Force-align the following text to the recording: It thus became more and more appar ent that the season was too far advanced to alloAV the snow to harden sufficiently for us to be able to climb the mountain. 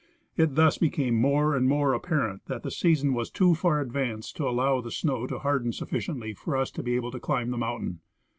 It 0.35 0.55
thus 0.55 0.79
became 0.79 1.13
more 1.13 1.55
and 1.55 1.69
more 1.69 1.91
appar 1.91 2.27
ent 2.31 2.45
that 2.47 2.63
the 2.63 2.71
season 2.71 3.13
was 3.13 3.29
too 3.29 3.53
far 3.53 3.79
advanced 3.79 4.35
to 4.37 4.43
alloAV 4.45 4.83
the 4.83 4.89
snow 4.89 5.27
to 5.27 5.37
harden 5.37 5.71
sufficiently 5.73 6.33
for 6.33 6.57
us 6.57 6.71
to 6.71 6.81
be 6.81 6.95
able 6.95 7.11
to 7.11 7.19
climb 7.19 7.51
the 7.51 7.57
mountain. 7.59 7.99